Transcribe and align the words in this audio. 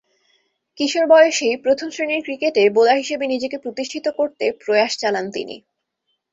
কিশোর 0.77 1.05
বয়সেই 1.07 1.55
প্রথম-শ্রেণীর 1.57 2.21
ক্রিকেটে 2.23 2.63
বোলার 2.69 2.97
হিসেবে 2.97 3.25
নিজেকে 3.27 3.57
প্রতিষ্ঠিত 3.57 4.05
করতে 4.17 4.45
প্রয়াস 4.61 4.93
চালান 4.97 5.25
তিনি। 5.31 5.55